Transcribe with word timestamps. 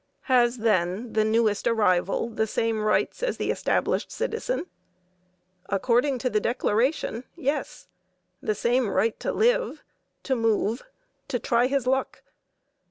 Has, 0.21 0.57
then, 0.57 1.13
the 1.13 1.23
newest 1.23 1.67
arrival 1.67 2.27
the 2.29 2.47
same 2.47 2.81
rights 2.81 3.21
as 3.21 3.37
the 3.37 3.51
established 3.51 4.11
citizen? 4.11 4.65
According 5.67 6.17
to 6.17 6.29
the 6.31 6.39
Declaration, 6.39 7.23
yes; 7.35 7.87
the 8.41 8.55
same 8.55 8.89
right 8.89 9.19
to 9.19 9.31
live, 9.31 9.83
to 10.23 10.35
move, 10.35 10.81
to 11.27 11.37
try 11.37 11.67
his 11.67 11.85
luck. 11.85 12.23